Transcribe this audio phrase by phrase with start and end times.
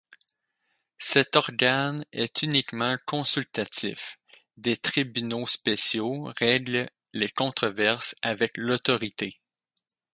[0.97, 4.17] Cet organe est uniquement consultatif,
[4.57, 9.39] des tribunaux spéciaux règlent les controverses avec l'autorité.